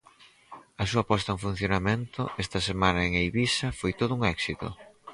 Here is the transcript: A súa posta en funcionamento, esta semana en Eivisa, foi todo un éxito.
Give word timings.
A 0.81 0.83
súa 0.91 1.07
posta 1.09 1.29
en 1.35 1.39
funcionamento, 1.45 2.21
esta 2.43 2.59
semana 2.69 3.01
en 3.07 3.11
Eivisa, 3.21 3.67
foi 3.79 3.91
todo 3.99 4.11
un 4.17 4.21
éxito. 4.35 4.67